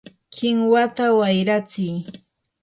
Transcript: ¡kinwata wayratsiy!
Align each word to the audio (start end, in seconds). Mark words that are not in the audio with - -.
¡kinwata 0.33 1.05
wayratsiy! 1.19 1.95